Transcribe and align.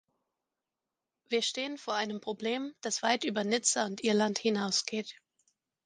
Wir 1.29 1.43
stehen 1.43 1.77
vor 1.77 1.93
einem 1.93 2.21
Problem, 2.21 2.73
das 2.81 3.03
weit 3.03 3.23
über 3.23 3.43
Nizza 3.43 3.85
und 3.85 4.03
Irland 4.03 4.39
hinausgeht. 4.39 5.15